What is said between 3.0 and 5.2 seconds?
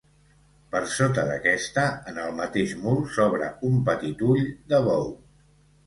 s'obre un petit ull de bou.